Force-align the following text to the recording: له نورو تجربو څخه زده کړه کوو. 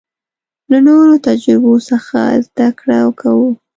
له 0.71 0.77
نورو 0.87 1.13
تجربو 1.27 1.73
څخه 1.89 2.19
زده 2.45 2.67
کړه 2.79 2.97
کوو. 3.21 3.49